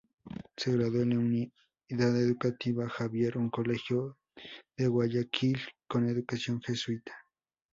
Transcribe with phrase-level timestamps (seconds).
[0.57, 4.17] Se graduó en la Unidad Educativa Javier, un colegio
[4.75, 7.13] de Guayaquil con educación jesuita.